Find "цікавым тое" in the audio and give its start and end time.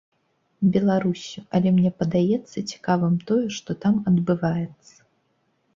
2.71-3.45